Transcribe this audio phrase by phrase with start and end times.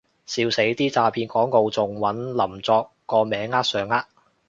[0.25, 4.03] 笑死，啲詐騙廣告仲搵林作個名呃上呃